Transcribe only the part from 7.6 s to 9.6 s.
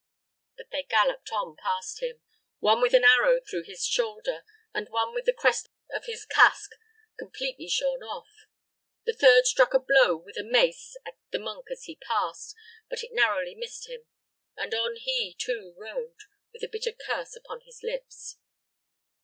shorn off. The third